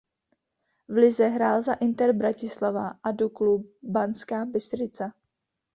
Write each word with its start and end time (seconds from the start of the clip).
V 0.87 0.93
lize 0.97 1.27
hrál 1.27 1.61
za 1.61 1.73
Inter 1.73 2.13
Bratislava 2.13 2.91
a 3.03 3.11
Duklu 3.11 3.65
Banská 3.83 4.45
Bystrica. 4.45 5.13